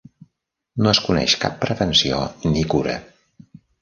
[0.85, 2.23] No es coneix cap prevenció
[2.55, 2.97] ni cura.